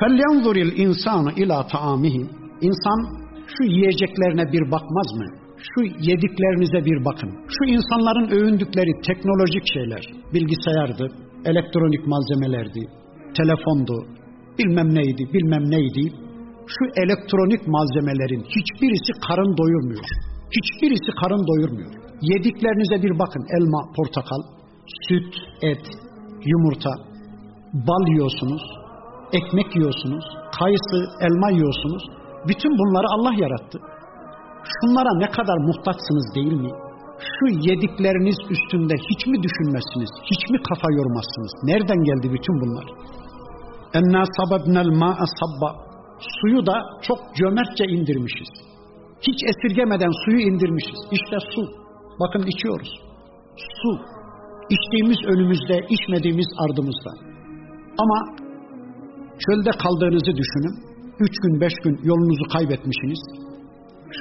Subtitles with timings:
[0.00, 2.16] فَلْيَنْظُرِ الْاِنْسَانُ اِلَى طَعَامِهِ
[2.68, 2.98] İnsan
[3.54, 5.26] şu yiyeceklerine bir bakmaz mı?
[5.70, 7.30] Şu yediklerinize bir bakın.
[7.54, 10.02] Şu insanların övündükleri teknolojik şeyler,
[10.34, 11.04] bilgisayardı,
[11.44, 12.82] elektronik malzemelerdi,
[13.38, 13.96] telefondu,
[14.58, 16.04] bilmem neydi, bilmem neydi.
[16.74, 20.06] Şu elektronik malzemelerin hiçbirisi karın doyurmuyor.
[20.56, 21.92] Hiçbirisi karın doyurmuyor.
[22.22, 23.42] Yediklerinize bir bakın.
[23.56, 24.42] Elma, portakal,
[25.08, 25.84] süt, et,
[26.50, 26.92] yumurta,
[27.88, 28.62] bal yiyorsunuz,
[29.32, 30.24] ekmek yiyorsunuz,
[30.58, 32.02] kayısı, elma yiyorsunuz.
[32.48, 33.78] Bütün bunları Allah yarattı.
[34.74, 36.72] Şunlara ne kadar muhtaçsınız değil mi?
[37.34, 40.10] Şu yedikleriniz üstünde hiç mi düşünmezsiniz?
[40.30, 41.52] Hiç mi kafa yormazsınız?
[41.70, 42.86] Nereden geldi bütün bunlar?
[43.98, 45.70] Enna sababnel ma'a sabba.
[46.38, 48.50] Suyu da çok cömertçe indirmişiz.
[49.26, 51.00] Hiç esirgemeden suyu indirmişiz.
[51.10, 51.62] İşte su.
[52.20, 52.92] Bakın içiyoruz.
[53.80, 53.90] Su.
[54.74, 57.10] İçtiğimiz önümüzde, içmediğimiz ardımızda.
[58.02, 58.18] Ama
[59.44, 60.74] çölde kaldığınızı düşünün.
[61.24, 63.20] Üç gün, beş gün yolunuzu kaybetmişsiniz.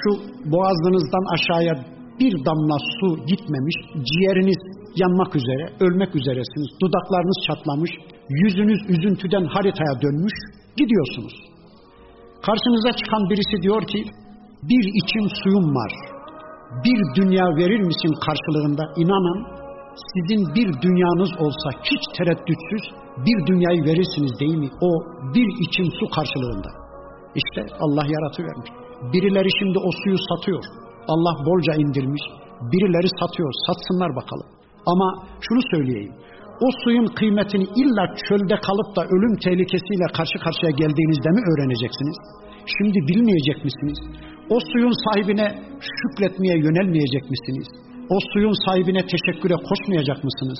[0.00, 0.10] Şu
[0.52, 1.74] boğazınızdan aşağıya
[2.20, 3.76] bir damla su gitmemiş,
[4.08, 4.60] ciğeriniz
[5.02, 6.70] yanmak üzere, ölmek üzeresiniz.
[6.82, 7.90] Dudaklarınız çatlamış,
[8.42, 10.36] yüzünüz üzüntüden haritaya dönmüş,
[10.76, 11.34] gidiyorsunuz.
[12.46, 14.00] Karşınıza çıkan birisi diyor ki,
[14.70, 15.92] bir içim suyum var,
[16.84, 18.82] bir dünya verir misin karşılığında?
[19.02, 19.40] İnanın,
[20.12, 22.84] sizin bir dünyanız olsa hiç tereddütsüz
[23.26, 24.70] bir dünyayı verirsiniz değil mi?
[24.88, 24.90] O
[25.34, 26.70] bir içim su karşılığında.
[27.40, 28.70] İşte Allah yaratıvermiş.
[29.12, 30.64] Birileri şimdi o suyu satıyor.
[31.12, 32.24] Allah bolca indirmiş.
[32.72, 33.52] Birileri satıyor.
[33.66, 34.48] Satsınlar bakalım.
[34.92, 35.08] Ama
[35.46, 36.14] şunu söyleyeyim.
[36.64, 42.16] O suyun kıymetini illa çölde kalıp da ölüm tehlikesiyle karşı karşıya geldiğinizde mi öğreneceksiniz?
[42.76, 43.98] Şimdi bilmeyecek misiniz?
[44.54, 45.46] O suyun sahibine
[45.90, 47.68] şükretmeye yönelmeyecek misiniz?
[48.14, 50.58] O suyun sahibine teşekküre koşmayacak mısınız?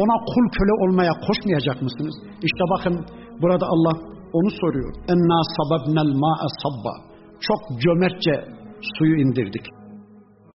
[0.00, 2.14] Ona kul köle olmaya koşmayacak mısınız?
[2.48, 2.94] İşte bakın
[3.42, 3.94] burada Allah
[4.32, 4.92] onu soruyor.
[5.12, 6.94] Enna sababnel ma'a sabba.
[7.40, 8.34] Çok cömertçe
[8.98, 9.77] suyu indirdik.